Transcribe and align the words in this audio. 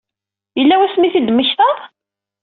Yella 0.59 0.75
wasmi 0.79 1.05
i 1.07 1.13
t-id-temmektaḍ? 1.13 1.77